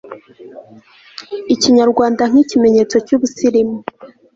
[1.53, 3.77] ikinyarwanda nk'ikimenyetso cy'ubusirimu